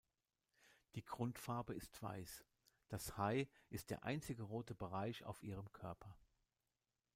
[0.95, 2.43] Die Grundfarbe ist weiß;
[2.87, 6.17] das Hi ist der einzige rote Bereich auf ihrem Körper.